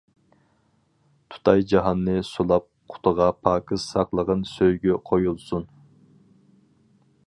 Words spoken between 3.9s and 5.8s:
ساقلىغىن سۆيگۈ قويۇلسۇن.